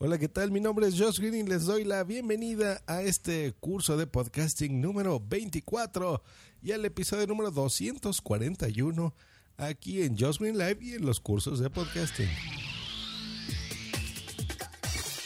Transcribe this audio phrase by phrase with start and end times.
[0.00, 0.52] Hola, ¿qué tal?
[0.52, 4.80] Mi nombre es Josh Green y les doy la bienvenida a este curso de podcasting
[4.80, 6.22] número 24
[6.62, 9.12] y al episodio número 241
[9.56, 12.30] aquí en Josh Green Live y en los cursos de podcasting.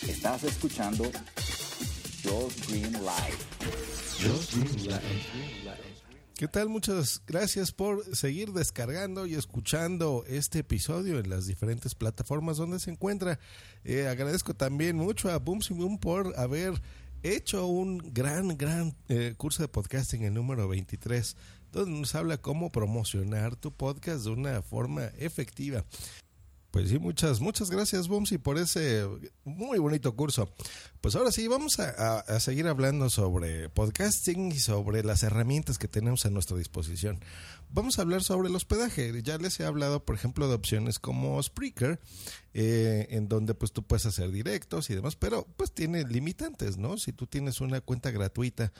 [0.08, 1.04] Estás escuchando
[2.24, 3.36] Josh Green Live.
[4.22, 5.91] Josh Green Live.
[6.42, 6.68] ¿Qué tal?
[6.68, 12.90] Muchas gracias por seguir descargando y escuchando este episodio en las diferentes plataformas donde se
[12.90, 13.38] encuentra.
[13.84, 16.82] Eh, agradezco también mucho a Boom Boom por haber
[17.22, 21.36] hecho un gran, gran eh, curso de podcasting, el número 23,
[21.70, 25.84] donde nos habla cómo promocionar tu podcast de una forma efectiva.
[26.72, 29.06] Pues sí, muchas, muchas gracias, Bumsy, por ese
[29.44, 30.50] muy bonito curso.
[31.02, 36.24] Pues ahora sí, vamos a, seguir hablando sobre podcasting y sobre las herramientas que tenemos
[36.24, 37.22] a nuestra disposición.
[37.68, 39.12] Vamos a hablar sobre el hospedaje.
[39.22, 42.00] Ya les he hablado, por ejemplo, de opciones como Spreaker,
[42.54, 46.96] eh, en donde pues tú puedes hacer directos y demás, pero pues tiene limitantes, ¿no?
[46.96, 48.72] Si tú tienes una cuenta gratuita,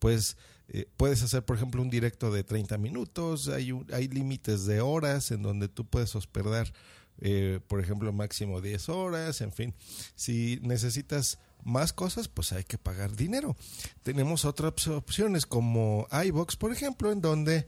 [0.00, 4.80] pues eh, puedes hacer, por ejemplo, un directo de 30 minutos, hay, hay límites de
[4.80, 6.72] horas en donde tú puedes hospedar
[7.20, 9.74] eh, por ejemplo, máximo 10 horas, en fin.
[10.14, 13.56] Si necesitas más cosas, pues hay que pagar dinero.
[14.02, 17.66] Tenemos otras opciones como iBox, por ejemplo, en donde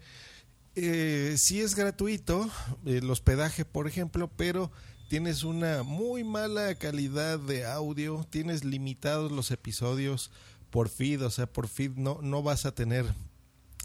[0.77, 2.49] eh, sí es gratuito
[2.85, 4.71] el hospedaje, por ejemplo, pero
[5.09, 10.31] tienes una muy mala calidad de audio, tienes limitados los episodios
[10.71, 13.07] por feed, o sea, por feed no, no vas a tener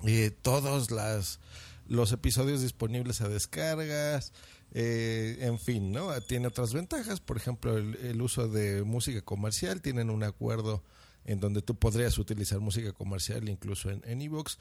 [0.05, 1.39] eh, todos las,
[1.87, 4.33] los episodios disponibles a descargas,
[4.71, 6.09] eh, en fin, ¿no?
[6.21, 10.83] Tiene otras ventajas, por ejemplo, el, uso de música comercial, tienen un acuerdo
[11.25, 14.57] en donde tú podrías utilizar música comercial incluso en Evox,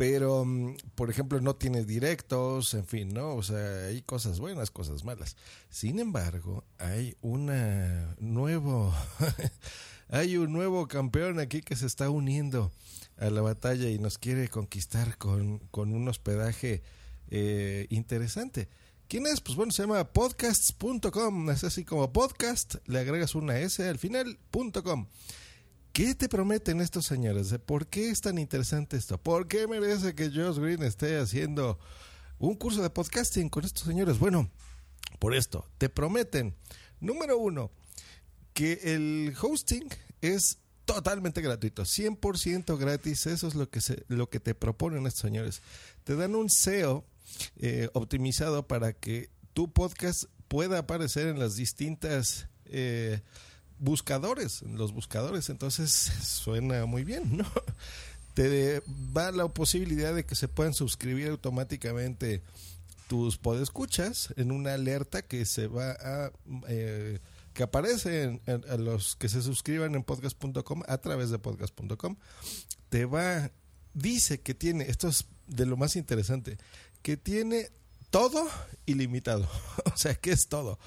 [0.00, 3.34] pero, mm, por ejemplo, no tiene directos, en fin, ¿no?
[3.34, 5.36] O sea, hay cosas buenas, cosas malas.
[5.68, 8.94] Sin embargo, hay una nuevo,
[10.08, 12.72] hay un nuevo campeón aquí que se está uniendo
[13.20, 16.82] a la batalla y nos quiere conquistar con, con un hospedaje
[17.28, 18.68] eh, interesante.
[19.08, 19.40] ¿Quién es?
[19.40, 21.50] Pues bueno, se llama podcasts.com.
[21.50, 24.38] Es así como podcast, le agregas una S al final,
[24.82, 25.06] .com.
[25.92, 27.52] ¿Qué te prometen estos señores?
[27.66, 29.18] ¿Por qué es tan interesante esto?
[29.18, 31.78] ¿Por qué merece que Josh Green esté haciendo
[32.38, 34.18] un curso de podcasting con estos señores?
[34.18, 34.48] Bueno,
[35.18, 36.54] por esto, te prometen,
[37.00, 37.72] número uno,
[38.54, 39.88] que el hosting
[40.20, 40.58] es
[40.94, 45.62] totalmente gratuito, 100% gratis, eso es lo que, lo que te proponen estos señores.
[46.04, 47.04] Te dan un SEO
[47.60, 53.20] eh, optimizado para que tu podcast pueda aparecer en las distintas eh,
[53.78, 55.48] buscadores, los buscadores.
[55.48, 57.46] Entonces suena muy bien, ¿no?
[58.34, 62.42] Te da la posibilidad de que se puedan suscribir automáticamente
[63.08, 66.32] tus podescuchas en una alerta que se va a
[66.68, 67.18] eh,
[67.52, 72.16] que aparece en, a los que se suscriban en podcast.com a través de podcast.com
[72.88, 73.50] te va
[73.92, 76.58] dice que tiene esto es de lo más interesante
[77.02, 77.70] que tiene
[78.10, 78.46] todo
[78.86, 79.48] ilimitado.
[79.92, 80.78] o sea, que es todo.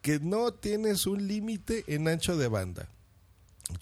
[0.00, 2.88] Que no tienes un límite en ancho de banda.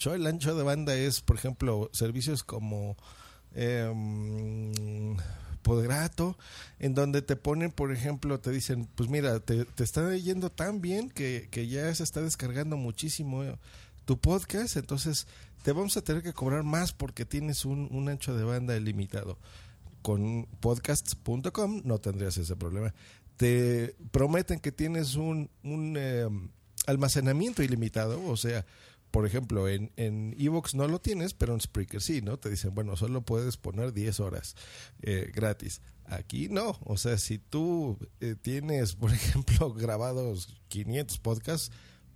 [0.05, 2.95] El ancho de banda es, por ejemplo, servicios como
[3.53, 3.91] eh,
[5.61, 6.37] Podrato,
[6.79, 10.81] en donde te ponen, por ejemplo, te dicen, pues mira, te, te está yendo tan
[10.81, 13.43] bien que, que, ya se está descargando muchísimo
[14.05, 15.27] tu podcast, entonces
[15.63, 19.37] te vamos a tener que cobrar más porque tienes un, un ancho de banda ilimitado
[20.01, 22.93] con podcasts.com no tendrías ese problema.
[23.37, 26.49] Te prometen que tienes un, un em,
[26.85, 28.65] almacenamiento ilimitado, o sea,
[29.11, 32.39] por ejemplo, en, en Evox no lo tienes, pero en Spreaker sí, ¿no?
[32.39, 34.55] Te dicen, bueno, solo puedes poner 10 horas
[35.01, 35.81] eh, gratis.
[36.05, 41.71] Aquí no, o sea, si tú eh, tienes, por ejemplo, grabados 500 podcasts,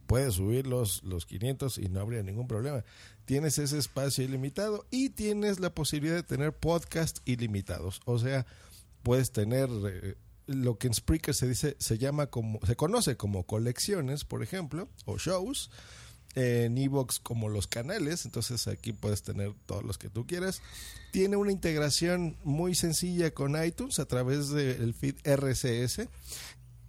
[0.07, 2.83] puedes subir los, los 500 y no habría ningún problema.
[3.25, 7.99] Tienes ese espacio ilimitado y tienes la posibilidad de tener podcast ilimitados.
[8.05, 8.45] O sea,
[9.03, 10.15] puedes tener eh,
[10.47, 14.89] lo que en Spreaker se dice, se llama como, se conoce como colecciones, por ejemplo,
[15.05, 15.71] o shows.
[16.35, 20.61] En Evox como los canales, entonces aquí puedes tener todos los que tú quieras.
[21.11, 26.09] Tiene una integración muy sencilla con iTunes a través del feed RCS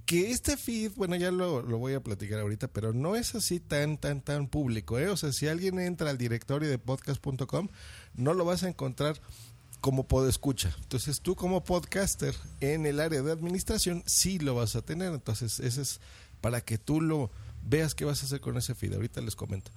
[0.06, 3.98] que este feed, bueno, ya lo, voy a platicar ahorita, pero no es así tan,
[3.98, 5.08] tan, tan público, ¿eh?
[5.08, 7.68] O sea, si alguien entra al directorio de podcast.com,
[8.14, 9.20] no lo vas a encontrar
[9.80, 10.74] como escucha.
[10.80, 15.12] Entonces, tú como podcaster en el área de administración, sí lo vas a tener.
[15.12, 16.00] Entonces, ese es
[16.40, 17.30] para que tú lo
[17.66, 18.94] veas qué vas a hacer con ese feed.
[18.94, 19.70] Ahorita les comento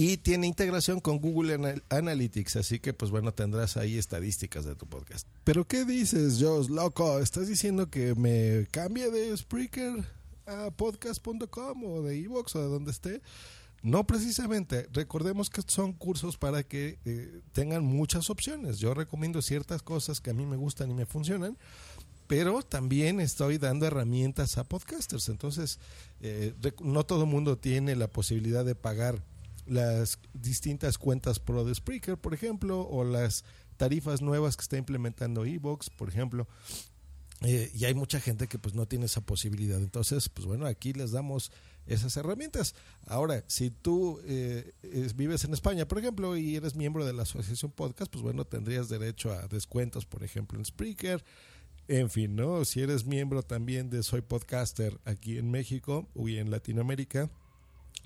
[0.00, 4.86] y tiene integración con Google Analytics, así que pues bueno, tendrás ahí estadísticas de tu
[4.86, 5.26] podcast.
[5.42, 7.18] Pero ¿qué dices, Josh, loco?
[7.18, 10.04] ¿Estás diciendo que me cambie de Spreaker
[10.48, 13.20] a podcast.com o de iVoox o de donde esté.
[13.82, 18.78] No precisamente, recordemos que son cursos para que eh, tengan muchas opciones.
[18.78, 21.56] Yo recomiendo ciertas cosas que a mí me gustan y me funcionan,
[22.28, 25.30] pero también estoy dando herramientas a podcasters.
[25.30, 25.80] Entonces,
[26.20, 29.24] eh, no todo mundo tiene la posibilidad de pagar
[29.66, 33.44] las distintas cuentas Pro de Spreaker, por ejemplo, o las
[33.78, 36.46] tarifas nuevas que está implementando Evox, por ejemplo.
[37.40, 39.78] Eh, y hay mucha gente que pues no tiene esa posibilidad.
[39.78, 41.50] Entonces, pues bueno, aquí les damos
[41.86, 42.74] esas herramientas.
[43.06, 44.72] Ahora, si tú eh,
[45.14, 48.90] vives en España, por ejemplo, y eres miembro de la Asociación Podcast, pues bueno, tendrías
[48.90, 51.24] derecho a descuentos, por ejemplo, en Spreaker.
[51.88, 52.66] En fin, ¿no?
[52.66, 57.30] Si eres miembro también de Soy Podcaster aquí en México y en Latinoamérica,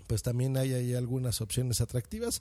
[0.06, 2.40] pues también hay ahí algunas opciones atractivas,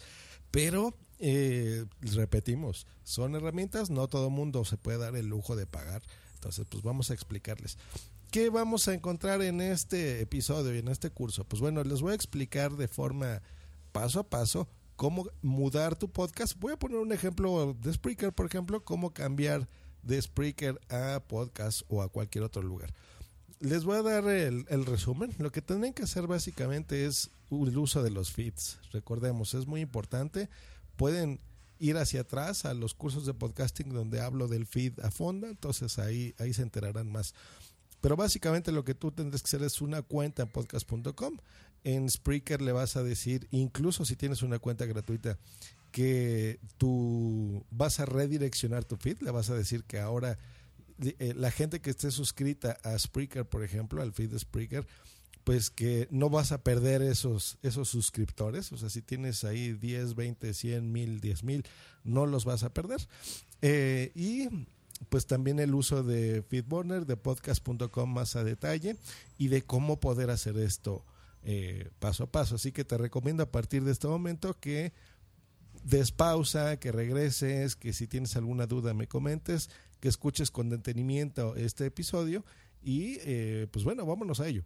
[0.52, 6.04] pero eh, repetimos, son herramientas, no todo mundo se puede dar el lujo de pagar.
[6.36, 7.78] Entonces, pues vamos a explicarles.
[8.30, 11.44] ¿Qué vamos a encontrar en este episodio y en este curso?
[11.44, 13.42] Pues bueno, les voy a explicar de forma
[13.92, 16.58] paso a paso cómo mudar tu podcast.
[16.60, 19.68] Voy a poner un ejemplo de Spreaker, por ejemplo, cómo cambiar
[20.04, 22.94] de Spreaker a podcast o a cualquier otro lugar.
[23.60, 25.34] Les voy a dar el, resumen.
[25.38, 28.80] Lo que tienen que hacer básicamente es el uso de los feeds.
[28.92, 30.50] Recordemos, es muy importante.
[30.96, 31.40] Pueden
[31.78, 36.00] ir hacia atrás a los cursos de podcasting donde hablo del feed a fondo, entonces
[36.00, 37.34] ahí, ahí se enterarán más.
[38.02, 41.38] Pero básicamente lo que tú tendrás que hacer es una cuenta en podcast.com.
[41.84, 45.38] En Spreaker le vas a decir, incluso si tienes una cuenta gratuita,
[45.92, 50.38] que tú vas a redireccionar tu feed, le vas a decir que ahora
[51.02, 54.88] eh, la gente que esté suscrita a Spreaker, por ejemplo, al feed de Spreaker,
[55.44, 58.72] pues que no vas a perder esos, esos suscriptores.
[58.72, 61.64] O sea, si tienes ahí 10, 20, 100 mil, 10 mil,
[62.04, 63.08] no los vas a perder.
[63.62, 64.48] Eh, y
[65.10, 68.98] pues también el uso de Feedburner, de podcast.com más a detalle
[69.38, 71.06] y de cómo poder hacer esto
[71.44, 72.56] eh, paso a paso.
[72.56, 74.94] Así que te recomiendo a partir de este momento que
[75.84, 79.70] des pausa, que regreses, que si tienes alguna duda me comentes,
[80.00, 82.46] que escuches con detenimiento este episodio
[82.84, 84.64] y eh, pues bueno, vámonos a ello.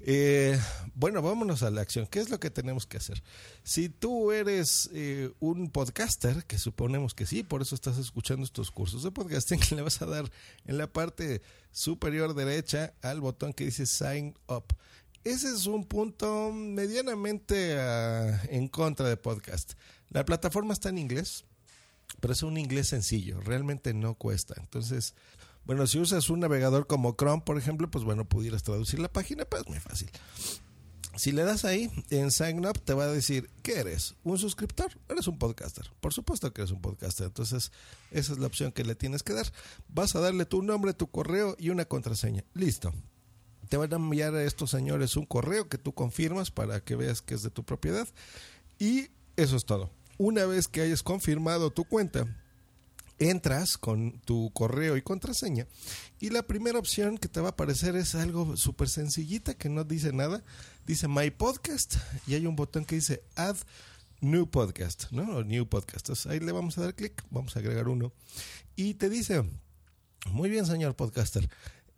[0.00, 0.58] Eh,
[0.94, 2.06] bueno, vámonos a la acción.
[2.06, 3.22] ¿Qué es lo que tenemos que hacer?
[3.64, 8.70] Si tú eres eh, un podcaster, que suponemos que sí, por eso estás escuchando estos
[8.70, 10.30] cursos de podcasting, le vas a dar
[10.66, 14.66] en la parte superior derecha al botón que dice Sign Up.
[15.24, 19.72] Ese es un punto medianamente ah, en contra de podcast.
[20.10, 21.44] La plataforma está en inglés,
[22.20, 24.54] pero es un inglés sencillo, realmente no cuesta.
[24.58, 25.14] Entonces,
[25.68, 29.44] bueno, si usas un navegador como Chrome, por ejemplo, pues bueno, pudieras traducir la página,
[29.44, 30.10] pues muy fácil.
[31.14, 34.14] Si le das ahí en Sign Up, te va a decir, ¿qué eres?
[34.24, 34.98] ¿Un suscriptor?
[35.10, 35.84] Eres un podcaster.
[36.00, 37.26] Por supuesto que eres un podcaster.
[37.26, 37.70] Entonces,
[38.10, 39.52] esa es la opción que le tienes que dar.
[39.88, 42.44] Vas a darle tu nombre, tu correo y una contraseña.
[42.54, 42.94] Listo.
[43.68, 47.20] Te van a enviar a estos señores un correo que tú confirmas para que veas
[47.20, 48.08] que es de tu propiedad.
[48.78, 49.90] Y eso es todo.
[50.16, 52.26] Una vez que hayas confirmado tu cuenta,
[53.18, 55.66] entras con tu correo y contraseña
[56.20, 59.84] y la primera opción que te va a aparecer es algo súper sencillita que no
[59.84, 60.42] dice nada.
[60.86, 63.56] Dice My Podcast y hay un botón que dice Add
[64.20, 65.36] New Podcast, ¿no?
[65.36, 66.26] O New Podcast.
[66.26, 68.12] Ahí le vamos a dar clic, vamos a agregar uno
[68.74, 69.44] y te dice,
[70.30, 71.48] muy bien señor podcaster,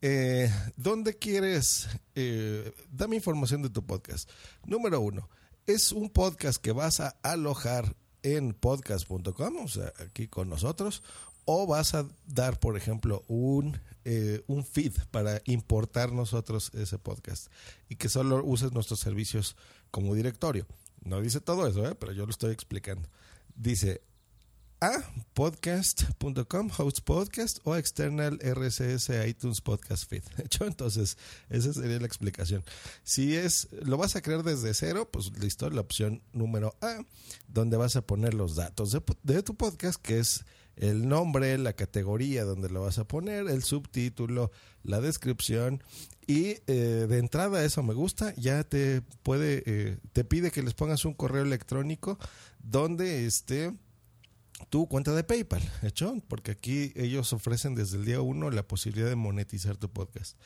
[0.02, 1.88] eh, ¿dónde quieres?
[2.14, 4.28] Eh, dame información de tu podcast.
[4.66, 5.28] Número uno,
[5.66, 11.02] es un podcast que vas a alojar en podcast.com, o sea, aquí con nosotros,
[11.44, 17.48] o vas a dar, por ejemplo, un, eh, un feed para importar nosotros ese podcast
[17.88, 19.56] y que solo uses nuestros servicios
[19.90, 20.66] como directorio.
[21.02, 21.94] No dice todo eso, ¿eh?
[21.94, 23.08] pero yo lo estoy explicando.
[23.56, 24.02] Dice
[24.80, 25.02] a
[25.34, 30.22] podcast.com, host podcast o external RSS iTunes podcast feed.
[30.44, 30.64] ¿Hecho?
[30.64, 31.18] Entonces,
[31.50, 32.64] esa sería la explicación.
[33.02, 37.04] Si es, lo vas a crear desde cero, pues listo, la opción número A,
[37.46, 40.44] donde vas a poner los datos de, tu podcast, que es
[40.76, 44.50] el nombre, la categoría donde lo vas a poner, el subtítulo,
[44.82, 45.82] la descripción
[46.26, 50.72] y eh, de entrada eso me gusta, ya te puede, eh, te pide que les
[50.72, 52.18] pongas un correo electrónico
[52.62, 53.74] donde esté
[54.68, 56.14] tu cuenta de PayPal, ¿hecho?
[56.28, 60.36] Porque aquí ellos ofrecen desde el día uno la posibilidad de monetizar tu podcast.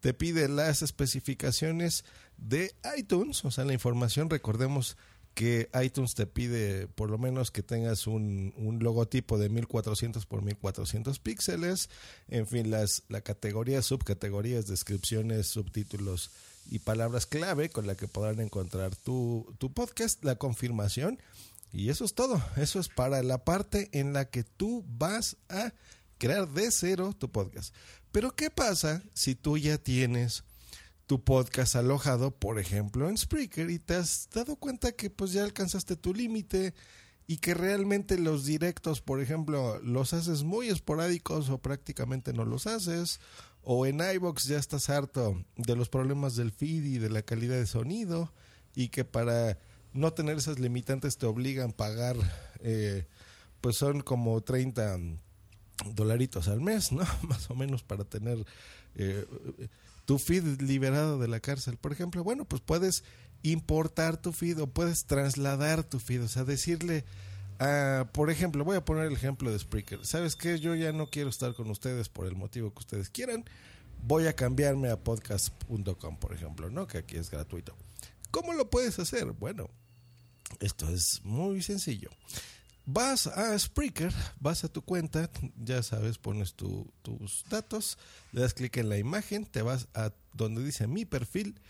[0.00, 2.04] Te pide las especificaciones
[2.36, 4.96] de iTunes, o sea, la información, recordemos
[5.34, 11.18] que iTunes te pide por lo menos que tengas un, logotipo de 1400 por 1400
[11.18, 11.88] píxeles,
[12.28, 16.30] en fin, las, la categoría, subcategorías, descripciones, subtítulos
[16.70, 21.20] y palabras clave con la que podrán encontrar tu, tu podcast, la confirmación
[21.72, 22.42] y eso es todo.
[22.56, 25.72] Eso es para la parte en la que tú vas a
[26.18, 27.74] crear de cero tu podcast.
[28.12, 30.44] Pero ¿qué pasa si tú ya tienes
[31.06, 35.42] tu podcast alojado, por ejemplo, en Spreaker y te has dado cuenta que pues ya
[35.42, 36.72] alcanzaste tu límite
[37.26, 42.66] y que realmente los directos, por ejemplo, los haces muy esporádicos o prácticamente no los
[42.66, 43.20] haces,
[43.62, 47.56] o en iBox ya estás harto de los problemas del feed y de la calidad
[47.56, 48.32] de sonido
[48.74, 49.58] y que para
[49.92, 52.16] no tener esas limitantes te obligan a pagar,
[52.60, 53.06] eh,
[53.60, 54.98] pues son como 30
[55.94, 57.04] dolaritos al mes, ¿no?
[57.28, 58.44] Más o menos para tener
[58.94, 59.26] eh,
[60.04, 62.24] tu feed liberado de la cárcel, por ejemplo.
[62.24, 63.04] Bueno, pues puedes
[63.42, 67.04] importar tu feed o puedes trasladar tu feed, o sea, decirle,
[68.12, 70.58] por ejemplo, voy a poner el ejemplo de Spreaker, ¿sabes qué?
[70.58, 73.44] Yo ya no quiero estar con ustedes por el motivo que ustedes quieran,
[74.02, 76.86] voy a cambiarme a podcast.com, por ejemplo, ¿no?
[76.86, 77.76] Que aquí es gratuito.
[78.30, 79.32] ¿Cómo lo puedes hacer?
[79.32, 79.70] Bueno,
[80.58, 82.10] esto es muy sencillo.
[82.86, 85.30] Vas a Spreaker, vas a tu cuenta,
[85.62, 87.98] ya sabes, pones tus datos,
[88.32, 91.60] le das clic en la imagen, te vas a donde dice mi perfil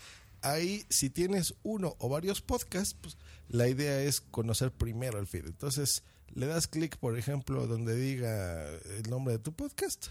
[0.41, 5.45] ahí si tienes uno o varios podcasts, pues la idea es conocer primero el feed.
[5.45, 10.07] Entonces le das clic, por ejemplo, donde diga el nombre de tu podcast.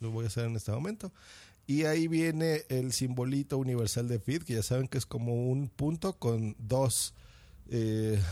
[0.00, 1.12] Lo voy a hacer en este momento.
[1.66, 5.68] Y ahí viene el simbolito universal de feed, que ya saben que es como un
[5.68, 7.14] punto con dos
[7.74, 8.22] eh,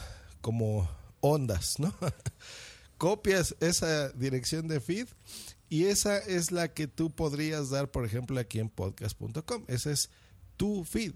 [0.43, 0.87] como
[1.21, 1.95] ondas, ¿no?
[2.99, 5.09] Copias esa dirección de feed
[5.71, 9.65] y esa es la que tú podrías dar, por ejemplo, aquí en podcast.com.
[9.67, 10.11] Esa es
[10.59, 11.13] tu feed.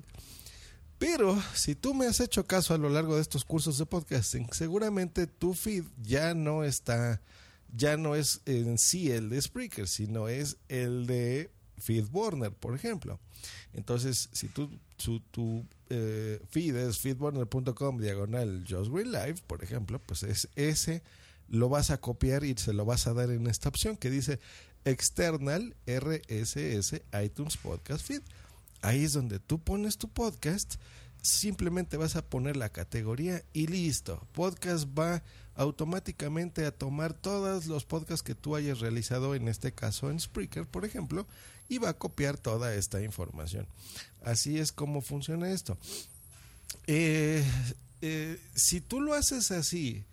[0.97, 4.49] Pero si tú me has hecho caso a lo largo de estos cursos de podcasting,
[4.53, 7.21] seguramente tu feed ya no está,
[7.77, 13.21] ya no es en sí el de Spreaker, sino es el de FeedBurner, por ejemplo.
[13.75, 14.71] Entonces, si tú,
[15.91, 21.03] eh, feed es feedburner.com diagonal Just Green Live, por ejemplo, pues es ese
[21.49, 24.41] lo vas a copiar y se lo vas a dar en esta opción que dice
[24.85, 28.23] External RSS iTunes Podcast Feed.
[28.83, 30.75] Ahí es donde tú pones tu podcast,
[31.25, 34.27] simplemente vas a poner la categoría y listo.
[34.33, 35.23] Podcast va
[35.55, 40.67] automáticamente a tomar todos los podcasts que tú hayas realizado, en este caso en Spreaker,
[40.67, 41.27] por ejemplo,
[41.69, 43.67] y va a copiar toda esta información.
[44.23, 45.79] Así es como funciona esto.
[46.87, 47.43] Eh,
[48.03, 50.05] eh, si tú lo haces así,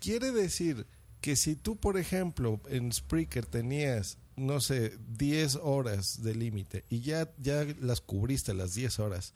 [0.00, 0.86] quiere decir
[1.20, 7.00] que si tú, por ejemplo, en Spreaker tenías no sé, 10 horas de límite y
[7.00, 9.34] ya, ya las cubriste las 10 horas,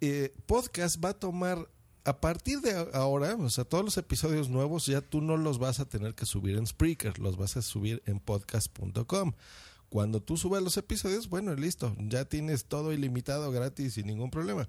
[0.00, 1.68] eh, podcast va a tomar
[2.04, 5.78] a partir de ahora, o sea, todos los episodios nuevos ya tú no los vas
[5.78, 9.32] a tener que subir en Spreaker, los vas a subir en podcast.com.
[9.90, 14.68] Cuando tú subas los episodios, bueno, listo, ya tienes todo ilimitado, gratis, sin ningún problema.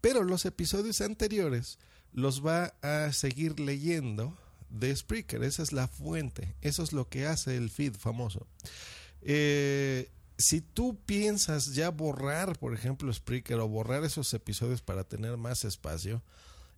[0.00, 1.78] Pero los episodios anteriores
[2.12, 4.36] los va a seguir leyendo
[4.68, 5.42] de Spreaker.
[5.42, 6.54] Esa es la fuente.
[6.60, 8.46] Eso es lo que hace el feed famoso.
[9.22, 10.10] Eh,
[10.40, 15.64] si tú piensas ya borrar, por ejemplo, Spreaker o borrar esos episodios para tener más
[15.64, 16.22] espacio,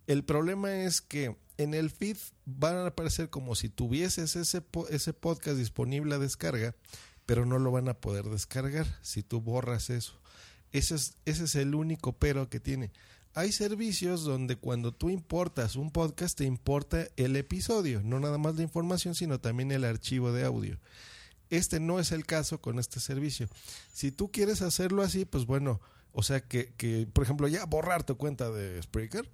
[0.07, 5.13] el problema es que en el feed van a aparecer como si tuvieses ese, ese
[5.13, 6.75] podcast disponible a descarga,
[7.25, 10.19] pero no lo van a poder descargar si tú borras eso.
[10.71, 12.91] Ese es, ese es el único pero que tiene
[13.35, 18.55] hay servicios donde cuando tú importas un podcast te importa el episodio, no nada más
[18.55, 20.77] la información, sino también el archivo de audio.
[21.49, 23.47] Este no es el caso con este servicio.
[23.91, 25.81] Si tú quieres hacerlo así, pues bueno,
[26.11, 29.29] o sea que, que por ejemplo, ya borrar tu cuenta de Spreaker,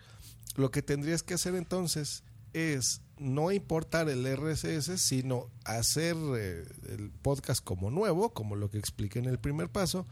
[0.55, 2.23] lo que tendrías que hacer entonces
[2.53, 8.79] es no importar el RSS, sino hacer eh, el podcast como nuevo, como lo que
[8.79, 10.07] expliqué en el primer paso,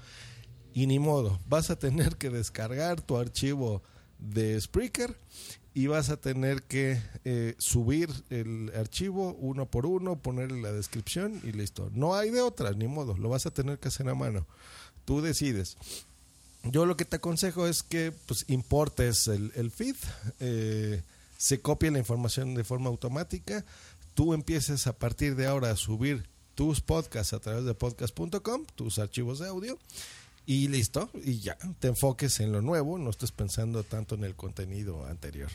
[0.73, 3.81] y ni modo, vas a tener que descargar tu archivo
[4.19, 5.15] de Spreaker
[5.73, 11.39] y vas a tener que eh, subir el archivo uno por uno, ponerle la descripción
[11.43, 11.91] y listo.
[11.93, 14.47] No hay de otra, ni modo, lo vas a tener que hacer a mano.
[15.05, 15.77] Tú decides.
[16.63, 19.95] Yo lo que te aconsejo es que pues importes el, feed,
[20.39, 21.03] eh,
[21.37, 23.63] se copie la información de forma automática,
[24.15, 28.97] tú empieces a partir de ahora a subir tus podcasts a través de podcast.com, tus
[28.97, 29.77] archivos de audio
[30.49, 34.33] y listo, y ya, te enfoques en lo nuevo, no estés pensando tanto en el
[34.33, 35.51] contenido anterior.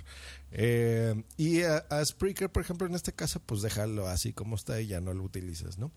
[0.51, 4.89] Eh, y a, Spreaker, por ejemplo, en este caso, pues déjalo así como está y
[4.89, 5.93] ya no lo utilizas, ¿no?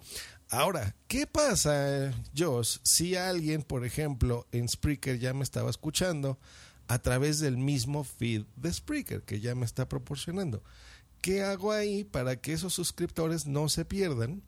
[0.49, 6.39] Ahora, ¿qué pasa, Josh, si alguien, por ejemplo, en Spreaker ya me estaba escuchando
[6.87, 10.63] a través del mismo feed de Spreaker que ya me está proporcionando?
[11.19, 14.41] ¿Qué hago ahí para que esos suscriptores no se pierdan?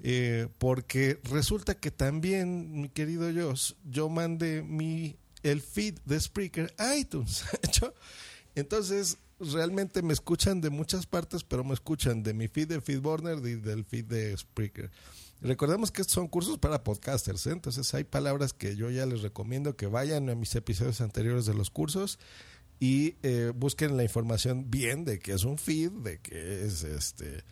[0.00, 6.74] Eh, porque resulta que también, mi querido Josh, yo mandé mi, el feed de Spreaker
[6.78, 7.44] a iTunes.
[8.54, 13.38] Entonces, realmente me escuchan de muchas partes, pero me escuchan de mi feed de Feedburner
[13.46, 14.90] y del feed de Spreaker.
[15.40, 17.50] Recordemos que estos son cursos para podcasters, ¿eh?
[17.50, 21.52] entonces hay palabras que yo ya les recomiendo que vayan a mis episodios anteriores de
[21.52, 22.18] los cursos
[22.80, 27.44] y eh, busquen la información bien de qué es un feed, de qué es este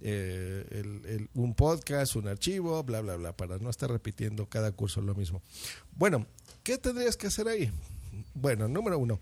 [0.00, 5.14] eh, un podcast, un archivo, bla, bla, bla, para no estar repitiendo cada curso lo
[5.14, 5.42] mismo.
[5.92, 6.26] Bueno,
[6.62, 7.70] ¿qué tendrías que hacer ahí?
[8.34, 9.20] Bueno, número uno,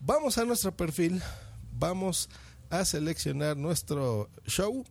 [0.00, 1.22] vamos a nuestro perfil,
[1.72, 2.28] vamos
[2.70, 4.84] a seleccionar nuestro show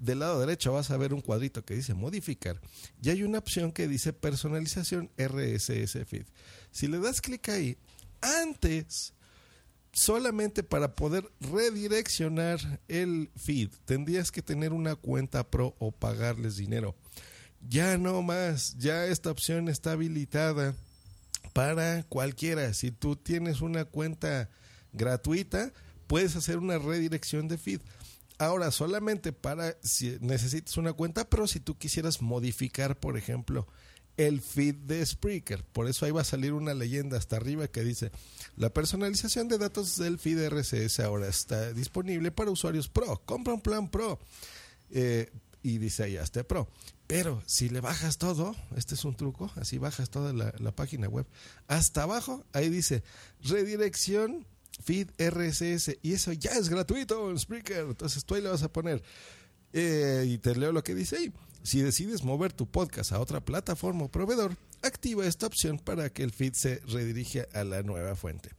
[0.00, 2.60] del lado derecho vas a ver un cuadrito que dice modificar
[3.02, 6.26] y hay una opción que dice personalización RSS feed.
[6.70, 7.78] Si le das clic ahí,
[8.20, 9.14] antes,
[9.96, 16.94] solamente para poder redireccionar el feed, tendrías que tener una cuenta pro o pagarles dinero.
[17.66, 20.74] Ya no más, ya esta opción está habilitada
[21.54, 22.74] para cualquiera.
[22.74, 24.50] Si tú tienes una cuenta
[24.92, 25.72] gratuita,
[26.06, 27.80] puedes hacer una redirección de feed.
[28.38, 33.66] Ahora, solamente para si necesitas una cuenta, pero si tú quisieras modificar, por ejemplo,
[34.16, 35.64] el feed de Spreaker.
[35.64, 38.10] Por eso ahí va a salir una leyenda hasta arriba que dice,
[38.56, 43.22] la personalización de datos del feed RSS ahora está disponible para usuarios Pro.
[43.24, 44.18] Compra un plan Pro.
[44.90, 45.30] Eh,
[45.62, 46.68] y dice ahí, hasta Pro.
[47.06, 51.26] Pero si le bajas todo, este es un truco, así bajas toda la, página web,
[51.68, 53.04] hasta abajo, ahí dice,
[53.42, 54.46] redirección
[54.84, 57.86] feed RSS y eso ya es gratuito en Spreaker.
[57.88, 59.02] Entonces tú ahí le vas a poner
[59.72, 61.32] eh, y te leo lo que dice ahí.
[61.66, 66.22] Si decides mover tu podcast a otra plataforma o proveedor, activa esta opción para que
[66.22, 68.50] el feed se redirija a la nueva fuente.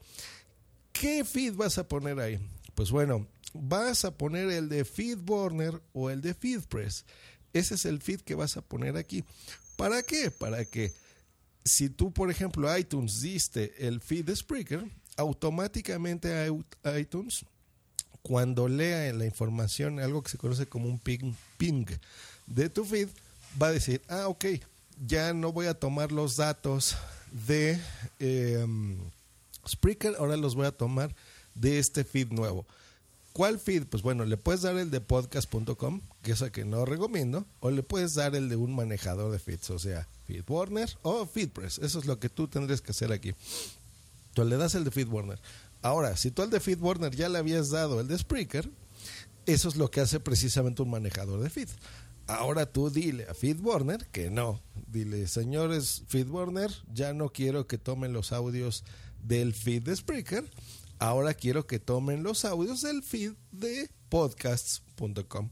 [0.91, 2.37] ¿Qué feed vas a poner ahí?
[2.75, 7.05] Pues bueno, vas a poner el de FeedBurner o el de FeedPress.
[7.53, 9.23] Ese es el feed que vas a poner aquí.
[9.77, 10.29] ¿Para qué?
[10.29, 10.91] Para que
[11.63, 14.83] si tú, por ejemplo, iTunes diste el feed de Spreaker,
[15.15, 16.49] automáticamente
[16.99, 17.45] iTunes,
[18.21, 21.85] cuando lea la información, algo que se conoce como un ping, ping
[22.47, 23.09] de tu feed,
[23.61, 24.45] va a decir, ah, ok,
[25.05, 26.97] ya no voy a tomar los datos
[27.47, 27.79] de
[28.19, 28.97] em,
[29.67, 31.13] Spreaker, ahora los voy a tomar
[31.53, 32.65] de este feed nuevo.
[33.33, 33.83] ¿Cuál feed?
[33.85, 37.69] Pues bueno, le puedes dar el de podcast.com, que es el que no recomiendo, o
[37.69, 41.77] le puedes dar el de un manejador de feeds, o sea, FeedBurner o FeedPress.
[41.77, 43.35] Eso es lo que tú tendrías que hacer aquí
[44.43, 45.39] le das el de FeedBurner.
[45.81, 48.69] Ahora, si tú al de FeedBurner ya le habías dado el de Spreaker,
[49.45, 51.69] eso es lo que hace precisamente un manejador de feed.
[52.27, 54.61] Ahora tú dile a FeedBurner que no.
[54.87, 58.83] Dile, señores FeedBurner, ya no quiero que tomen los audios
[59.23, 60.43] del feed de Spreaker.
[60.99, 65.49] Ahora quiero que tomen los audios del feed de podcasts.com.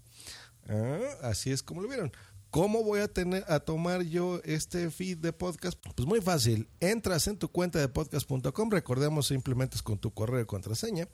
[0.67, 2.11] Ah, así es como lo vieron.
[2.49, 5.77] ¿Cómo voy a tener a tomar yo este feed de podcast?
[5.93, 6.69] Pues muy fácil.
[6.79, 11.09] Entras en tu cuenta de podcast.com, recordemos simplemente es con tu correo de contraseña.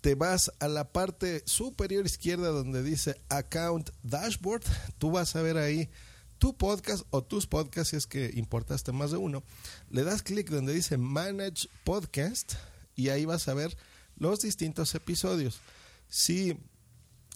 [0.00, 4.64] Te vas a la parte superior izquierda donde dice Account Dashboard.
[4.98, 5.90] Tú vas a ver ahí
[6.38, 9.42] tu podcast o tus podcasts si es que importaste más de uno.
[9.90, 12.54] Le das clic donde dice Manage Podcast
[12.96, 13.76] y ahí vas a ver
[14.16, 15.60] los distintos episodios.
[16.08, 16.56] Si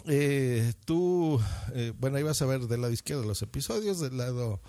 [0.06, 1.38] eh, tú,
[1.74, 4.60] eh, bueno, ahí vas a ver del lado izquierdo los episodios, del lado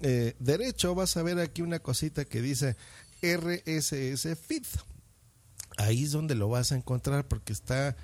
[0.00, 2.76] eh, derecho vas a ver aquí una cosita que dice
[3.22, 4.66] RSS Feed.
[5.76, 7.96] Ahí es donde lo vas a encontrar porque está,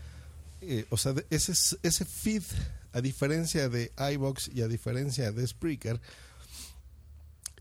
[0.91, 1.53] o sea, ese,
[1.83, 2.43] ese feed,
[2.93, 6.01] a diferencia de iBox y a diferencia de Spreaker,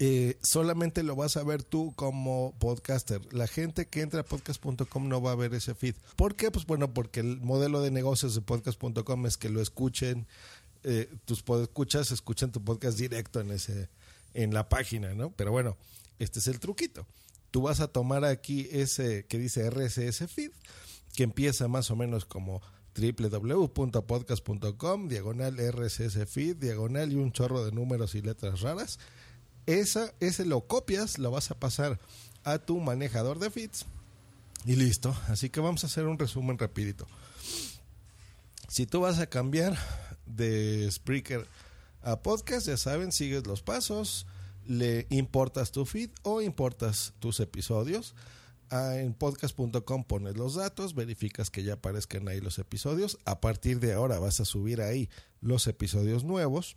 [0.01, 3.21] eh, solamente lo vas a ver tú como podcaster.
[3.33, 5.95] La gente que entra a podcast.com no va a ver ese feed.
[6.15, 6.51] ¿Por qué?
[6.51, 10.25] Pues bueno, porque el modelo de negocios de podcast.com es que lo escuchen,
[10.83, 13.89] eh, tus escuchas escuchan tu podcast directo en ese
[14.33, 15.31] en la página, ¿no?
[15.31, 15.75] Pero bueno,
[16.17, 17.05] este es el truquito.
[17.51, 20.51] Tú vas a tomar aquí ese que dice RSS feed,
[21.15, 22.61] que empieza más o menos como
[22.95, 28.99] www.podcast.com, diagonal RSS feed, diagonal y un chorro de números y letras raras
[29.77, 31.99] esa, ese lo copias, lo vas a pasar
[32.43, 33.85] a tu manejador de feeds
[34.65, 35.15] y listo.
[35.27, 37.07] Así que vamos a hacer un resumen rapidito.
[38.67, 39.77] Si tú vas a cambiar
[40.25, 41.47] de Spreaker
[42.01, 44.25] a podcast, ya saben, sigues los pasos,
[44.65, 48.15] le importas tu feed o importas tus episodios.
[48.71, 53.17] Ah, en podcast.com pones los datos, verificas que ya aparezcan ahí los episodios.
[53.25, 55.09] A partir de ahora vas a subir ahí
[55.41, 56.75] los episodios nuevos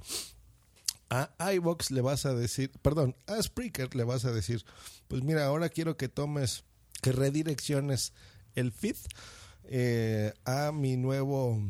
[1.13, 4.65] a iBox le vas a decir, perdón, a Spreaker le vas a decir,
[5.09, 6.65] pues mira, ahora quiero que tomes,
[7.03, 8.15] que redirecciones
[8.55, 8.97] el feed
[9.65, 11.61] eh, a mi nuevo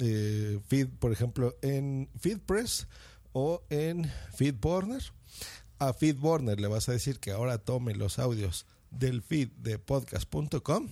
[0.00, 2.88] eh, feed, por ejemplo, en FeedPress
[3.32, 5.12] o en FeedBurner.
[5.78, 10.88] A FeedBurner le vas a decir que ahora tome los audios del feed de podcast.com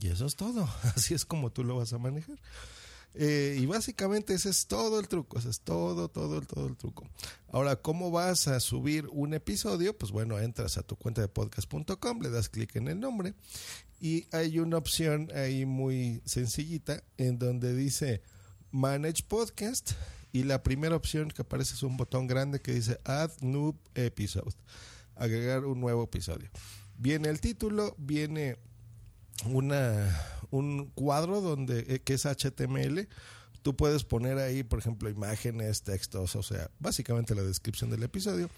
[0.00, 0.68] Y eso es todo.
[0.96, 2.38] Así es como tú lo vas a manejar.
[3.14, 7.06] Eh, y básicamente ese es todo el truco, ese es todo, todo, todo el truco.
[7.48, 9.96] Ahora, ¿cómo vas a subir un episodio?
[9.96, 13.34] Pues bueno, entras a tu cuenta de podcast.com, le das clic en el nombre
[14.00, 18.22] y hay una opción ahí muy sencillita en donde dice
[18.70, 19.92] Manage Podcast
[20.32, 24.54] y la primera opción que aparece es un botón grande que dice Add New Episode,
[25.14, 26.50] agregar un nuevo episodio.
[26.96, 28.56] Viene el título, viene
[29.46, 30.18] una,
[30.50, 33.08] un cuadro donde eh, que es HTML.
[33.62, 38.50] Tú puedes poner ahí, por ejemplo, imágenes, textos, o sea, básicamente la descripción del episodio.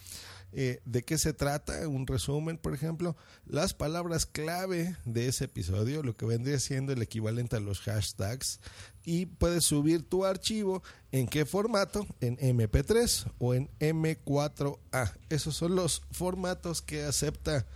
[0.56, 6.04] Eh, de qué se trata, un resumen, por ejemplo, las palabras clave de ese episodio,
[6.04, 8.60] lo que vendría siendo el equivalente a los hashtags,
[9.04, 15.12] y puedes subir tu archivo en qué formato, en MP3 o en M4A.
[15.28, 17.66] Esos son los formatos que acepta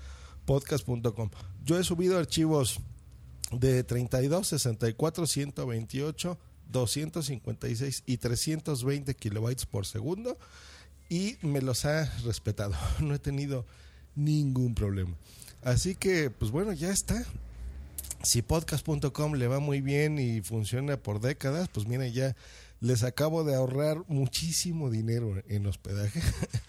[0.45, 1.31] podcast.com.
[1.65, 2.81] Yo he subido archivos
[3.51, 6.39] de 32, 64, 128,
[6.69, 10.39] 256 y 320 kilobytes por segundo
[11.09, 12.75] y me los ha respetado.
[13.01, 13.67] No he tenido
[14.15, 15.17] ningún problema.
[15.63, 17.25] Así que, pues bueno, ya está.
[18.23, 22.35] Si podcast.com le va muy bien y funciona por décadas, pues mira, ya
[22.81, 26.21] les acabo de ahorrar muchísimo dinero en hospedaje.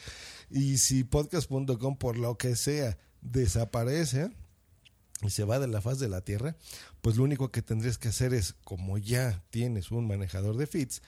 [0.51, 4.29] y si podcast.com por lo que sea desaparece,
[5.21, 6.55] y se va de la faz de la Tierra,
[7.01, 11.01] pues lo único que tendrías que hacer es, como ya tienes un manejador de feeds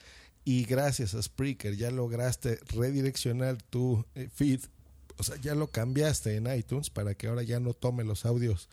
[0.44, 4.60] y gracias a Spreaker ya lograste redireccionar tu eh, feed,
[5.16, 8.68] o sea, ya lo cambiaste en iTunes para que ahora ya no tome los audios.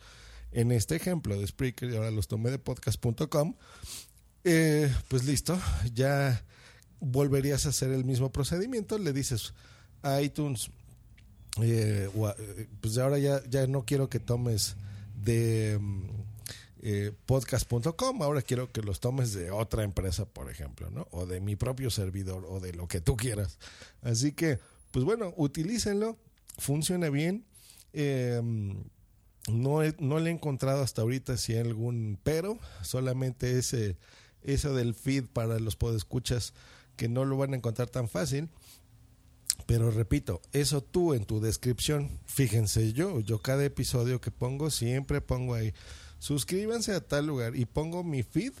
[0.52, 3.54] En este ejemplo de Spreaker y ahora los tomé de podcast.com,
[4.42, 5.58] eh, pues listo,
[5.94, 6.44] ya
[6.98, 9.54] volverías a hacer el mismo procedimiento, le dices
[10.02, 10.70] a iTunes,
[11.62, 12.10] eh,
[12.80, 14.74] pues ahora ya, ya no quiero que tomes
[15.24, 16.02] de mm,
[16.82, 21.06] eh, podcast.com, ahora quiero que los tomes de otra empresa, por ejemplo, ¿no?
[21.10, 23.58] O de mi propio servidor o de lo que tú quieras.
[24.02, 24.58] Así que,
[24.90, 26.16] pues bueno, utilícenlo,
[26.58, 27.44] funciona bien.
[27.92, 28.84] Em,
[29.48, 33.96] no, no le he encontrado hasta ahorita si hay algún pero, solamente ese,
[34.42, 36.54] eso del feed para los podescuchas
[36.96, 38.48] que no lo van a encontrar tan fácil.
[39.66, 45.20] Pero repito, eso tú en tu descripción, fíjense yo, yo cada episodio que pongo siempre
[45.20, 45.72] pongo ahí,
[46.18, 48.52] suscríbanse a tal lugar y pongo mi feed,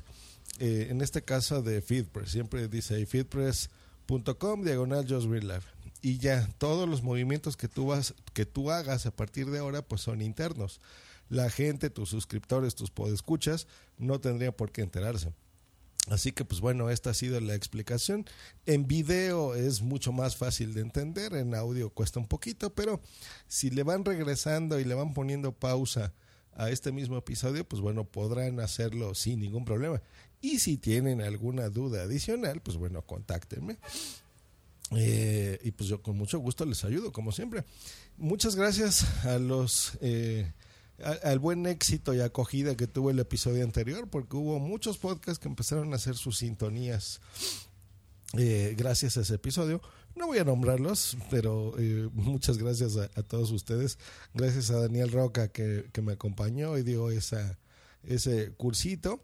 [0.58, 5.68] eh, en este caso de Feedpress, siempre dice ahí feedpress.com diagonal just real life.
[6.02, 9.82] Y ya, todos los movimientos que tú, vas, que tú hagas a partir de ahora,
[9.82, 10.80] pues son internos.
[11.28, 13.66] La gente, tus suscriptores, tus podescuchas,
[13.98, 15.32] no tendrían por qué enterarse.
[16.08, 18.24] Así que pues bueno, esta ha sido la explicación.
[18.66, 23.00] En video es mucho más fácil de entender, en audio cuesta un poquito, pero
[23.46, 26.12] si le van regresando y le van poniendo pausa
[26.54, 30.02] a este mismo episodio, pues bueno, podrán hacerlo sin ningún problema.
[30.40, 33.78] Y si tienen alguna duda adicional, pues bueno, contáctenme.
[34.96, 37.64] Eh, y pues yo con mucho gusto les ayudo, como siempre.
[38.16, 39.92] Muchas gracias a los...
[40.00, 40.50] Eh,
[41.22, 45.48] al buen éxito y acogida que tuvo el episodio anterior, porque hubo muchos podcasts que
[45.48, 47.20] empezaron a hacer sus sintonías
[48.38, 49.80] eh, gracias a ese episodio.
[50.14, 53.98] No voy a nombrarlos, pero eh, muchas gracias a, todos ustedes.
[54.34, 57.58] Gracias a Daniel Roca que, que me acompañó y dio esa,
[58.02, 59.22] ese cursito.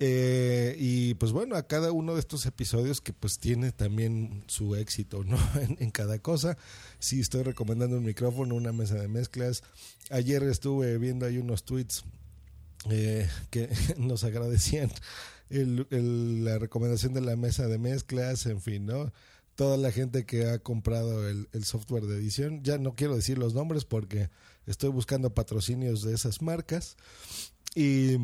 [0.00, 4.76] Eh, y pues bueno, a cada uno de estos episodios que pues tiene también su
[4.76, 5.36] éxito, ¿no?
[5.78, 6.56] En, cada cosa.
[6.98, 9.62] Sí, estoy recomendando un micrófono, una mesa de mezclas.
[10.10, 12.04] Ayer estuve viendo ahí unos tweets
[12.90, 14.90] eh, que nos agradecían
[15.50, 19.12] la recomendación de la mesa de mezclas, en fin, ¿no?
[19.54, 23.38] Toda la gente que ha comprado el, el software de edición, ya no quiero decir
[23.38, 24.28] los nombres porque
[24.66, 26.96] estoy buscando patrocinios de esas marcas.
[27.74, 28.18] Y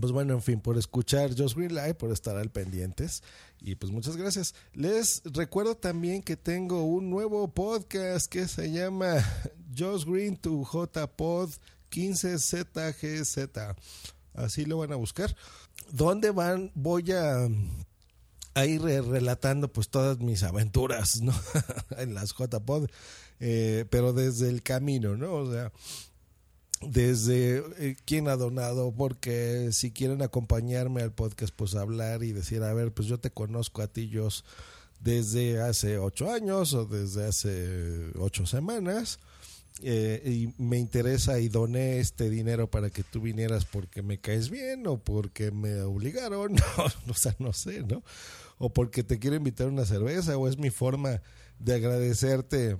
[0.00, 3.22] pues bueno, en fin, por escuchar Just Green Live, por estar al pendientes.
[3.60, 4.54] Y pues muchas gracias.
[4.72, 9.16] Les recuerdo también que tengo un nuevo podcast que se llama
[9.78, 11.50] Just Green to JPod
[11.90, 13.76] 15ZGZ.
[14.34, 15.36] Así lo van a buscar.
[15.90, 16.72] ¿Dónde van?
[16.74, 17.48] Voy a,
[18.64, 21.34] ir relatando pues todas mis aventuras, ¿no?
[21.98, 22.88] en las JPod.
[23.40, 25.34] Eh, pero desde el camino, ¿no?
[25.34, 25.72] O sea,
[26.86, 32.62] desde eh, quién ha donado, porque si quieren acompañarme al podcast, pues hablar y decir,
[32.62, 34.10] a ver, pues yo te conozco a ti,
[35.00, 39.18] desde hace ocho años o desde hace ocho semanas.
[39.80, 44.50] Eh, y me interesa y doné este dinero para que tú vinieras porque me caes
[44.50, 46.56] bien o porque me obligaron,
[47.08, 48.02] o sea, no sé, ¿no?
[48.58, 51.22] O porque te quiero invitar una cerveza o es mi forma
[51.58, 52.76] de agradecerte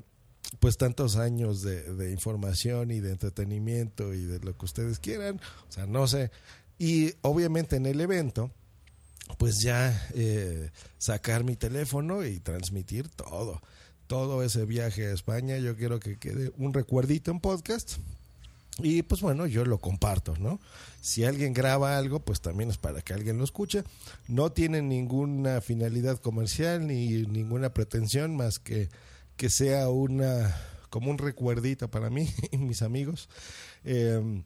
[0.60, 5.72] pues tantos años de, información y de entretenimiento y de lo que ustedes quieran, o
[5.72, 6.30] sea, no sé.
[6.78, 8.50] Y obviamente en el evento,
[9.38, 13.62] pues ya eh, sacar mi teléfono y transmitir todo.
[14.06, 17.98] Todo ese viaje a España, yo quiero que quede un recuerdito en podcast.
[18.78, 20.58] Y pues bueno, yo lo comparto, ¿no?
[21.00, 23.84] Si alguien graba algo, pues también es para que alguien lo escuche.
[24.28, 28.88] No tiene ninguna finalidad comercial ni ninguna pretensión más que
[29.36, 30.54] que sea una
[30.90, 33.28] como un recuerdito para mí y mis amigos.
[33.84, 34.42] Eh,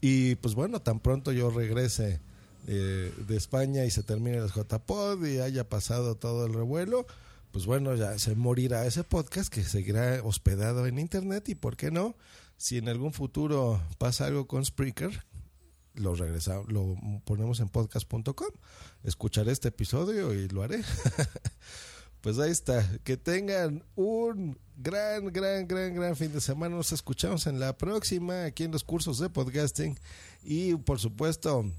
[0.00, 2.20] y pues bueno, tan pronto yo regrese
[2.66, 7.06] eh, de España y se termine el JPod y haya pasado todo el revuelo,
[7.50, 11.90] pues bueno, ya se morirá ese podcast que seguirá hospedado en internet y por qué
[11.90, 12.16] no,
[12.56, 15.24] si en algún futuro pasa algo con Spreaker,
[15.94, 18.48] lo regresamos, lo ponemos en podcast.com,
[19.02, 20.82] escucharé este episodio y lo haré.
[22.24, 26.74] pues ahí está, que tengan un gran, gran, gran, gran fin de semana.
[26.74, 29.98] Nos escuchamos en la próxima aquí en los cursos de podcasting
[30.42, 31.70] y por supuesto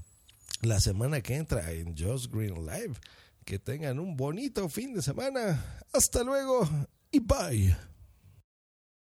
[0.62, 2.94] la semana que entra en Just Green Live.
[3.44, 5.82] Que tengan un bonito fin de semana.
[5.92, 6.68] Hasta luego
[7.10, 7.76] y bye.